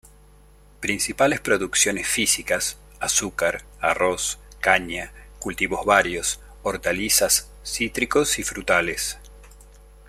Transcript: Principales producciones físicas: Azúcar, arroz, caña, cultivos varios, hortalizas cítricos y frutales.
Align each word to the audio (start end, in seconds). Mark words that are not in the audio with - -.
Principales 0.79 1.41
producciones 1.41 2.07
físicas: 2.07 2.79
Azúcar, 2.99 3.63
arroz, 3.81 4.39
caña, 4.59 5.11
cultivos 5.37 5.85
varios, 5.85 6.39
hortalizas 6.63 7.51
cítricos 7.61 8.39
y 8.39 8.43
frutales. 8.43 9.19